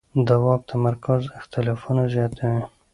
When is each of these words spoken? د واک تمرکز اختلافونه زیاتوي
د 0.27 0.29
واک 0.43 0.61
تمرکز 0.71 1.21
اختلافونه 1.39 2.03
زیاتوي 2.13 2.61